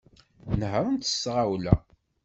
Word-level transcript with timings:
Nehhṛent 0.59 1.09
s 1.11 1.13
tɣawla. 1.23 1.75